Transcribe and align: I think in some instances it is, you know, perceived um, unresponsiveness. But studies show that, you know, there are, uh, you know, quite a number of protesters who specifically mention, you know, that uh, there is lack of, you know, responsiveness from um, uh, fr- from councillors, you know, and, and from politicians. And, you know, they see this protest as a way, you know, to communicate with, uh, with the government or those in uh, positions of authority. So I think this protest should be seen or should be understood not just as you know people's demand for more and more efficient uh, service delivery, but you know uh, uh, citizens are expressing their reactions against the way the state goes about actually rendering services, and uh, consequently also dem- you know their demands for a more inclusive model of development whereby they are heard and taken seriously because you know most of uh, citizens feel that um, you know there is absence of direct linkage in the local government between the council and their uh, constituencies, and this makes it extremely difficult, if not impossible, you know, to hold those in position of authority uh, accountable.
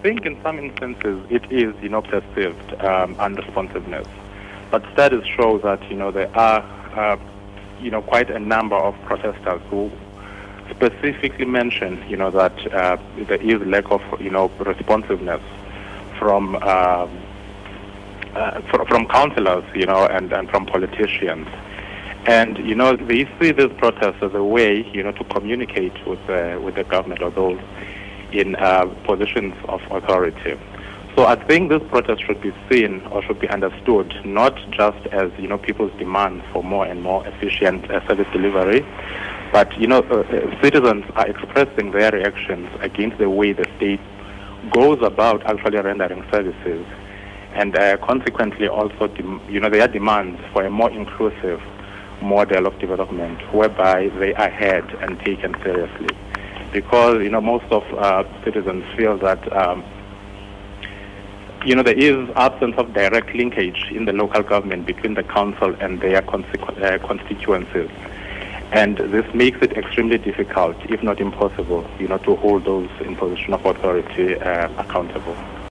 I 0.00 0.02
think 0.02 0.24
in 0.24 0.40
some 0.42 0.58
instances 0.58 1.22
it 1.28 1.44
is, 1.52 1.74
you 1.82 1.90
know, 1.90 2.00
perceived 2.00 2.72
um, 2.82 3.14
unresponsiveness. 3.16 4.08
But 4.70 4.82
studies 4.94 5.26
show 5.26 5.58
that, 5.58 5.82
you 5.90 5.96
know, 5.96 6.10
there 6.10 6.34
are, 6.34 6.62
uh, 6.96 7.18
you 7.82 7.90
know, 7.90 8.00
quite 8.00 8.30
a 8.30 8.38
number 8.38 8.76
of 8.76 8.94
protesters 9.04 9.60
who 9.68 9.90
specifically 10.70 11.44
mention, 11.44 12.02
you 12.08 12.16
know, 12.16 12.30
that 12.30 12.72
uh, 12.72 12.96
there 13.28 13.42
is 13.42 13.60
lack 13.66 13.90
of, 13.90 14.00
you 14.22 14.30
know, 14.30 14.48
responsiveness 14.60 15.42
from 16.18 16.56
um, 16.56 17.10
uh, 18.34 18.62
fr- 18.70 18.86
from 18.86 19.06
councillors, 19.06 19.64
you 19.74 19.84
know, 19.84 20.06
and, 20.06 20.32
and 20.32 20.48
from 20.48 20.64
politicians. 20.64 21.46
And, 22.24 22.56
you 22.66 22.74
know, 22.74 22.96
they 22.96 23.28
see 23.38 23.52
this 23.52 23.70
protest 23.76 24.22
as 24.22 24.32
a 24.32 24.42
way, 24.42 24.82
you 24.94 25.02
know, 25.02 25.12
to 25.12 25.24
communicate 25.24 26.06
with, 26.06 26.20
uh, 26.30 26.58
with 26.58 26.76
the 26.76 26.84
government 26.84 27.20
or 27.20 27.30
those 27.30 27.60
in 28.32 28.56
uh, 28.56 28.86
positions 29.04 29.54
of 29.68 29.80
authority. 29.90 30.58
So 31.16 31.26
I 31.26 31.34
think 31.34 31.70
this 31.70 31.82
protest 31.90 32.24
should 32.24 32.40
be 32.40 32.52
seen 32.70 33.02
or 33.10 33.22
should 33.22 33.40
be 33.40 33.48
understood 33.48 34.14
not 34.24 34.54
just 34.70 35.06
as 35.08 35.30
you 35.38 35.48
know 35.48 35.58
people's 35.58 35.92
demand 35.98 36.42
for 36.52 36.62
more 36.62 36.86
and 36.86 37.02
more 37.02 37.26
efficient 37.26 37.90
uh, 37.90 38.06
service 38.06 38.28
delivery, 38.32 38.86
but 39.52 39.76
you 39.78 39.86
know 39.86 39.98
uh, 40.10 40.20
uh, 40.20 40.62
citizens 40.62 41.04
are 41.16 41.26
expressing 41.26 41.90
their 41.90 42.12
reactions 42.12 42.68
against 42.80 43.18
the 43.18 43.28
way 43.28 43.52
the 43.52 43.66
state 43.76 44.00
goes 44.70 44.98
about 45.02 45.44
actually 45.46 45.78
rendering 45.78 46.24
services, 46.32 46.86
and 47.54 47.76
uh, 47.76 47.96
consequently 47.98 48.68
also 48.68 49.08
dem- 49.08 49.42
you 49.48 49.58
know 49.58 49.68
their 49.68 49.88
demands 49.88 50.40
for 50.52 50.64
a 50.64 50.70
more 50.70 50.90
inclusive 50.90 51.60
model 52.22 52.66
of 52.66 52.78
development 52.78 53.40
whereby 53.52 54.08
they 54.20 54.32
are 54.34 54.50
heard 54.50 54.88
and 55.02 55.18
taken 55.20 55.54
seriously 55.62 56.08
because 56.72 57.22
you 57.22 57.30
know 57.30 57.40
most 57.40 57.64
of 57.70 57.82
uh, 57.94 58.24
citizens 58.44 58.84
feel 58.96 59.16
that 59.18 59.40
um, 59.52 59.84
you 61.64 61.74
know 61.74 61.82
there 61.82 61.98
is 61.98 62.28
absence 62.36 62.74
of 62.78 62.92
direct 62.94 63.34
linkage 63.34 63.90
in 63.90 64.04
the 64.04 64.12
local 64.12 64.42
government 64.42 64.86
between 64.86 65.14
the 65.14 65.22
council 65.22 65.74
and 65.80 66.00
their 66.00 66.18
uh, 66.18 66.98
constituencies, 67.06 67.90
and 68.72 68.96
this 68.96 69.26
makes 69.34 69.58
it 69.62 69.76
extremely 69.76 70.18
difficult, 70.18 70.76
if 70.88 71.02
not 71.02 71.20
impossible, 71.20 71.88
you 71.98 72.08
know, 72.08 72.18
to 72.18 72.36
hold 72.36 72.64
those 72.64 72.90
in 73.00 73.16
position 73.16 73.52
of 73.54 73.64
authority 73.64 74.36
uh, 74.38 74.68
accountable. 74.78 75.36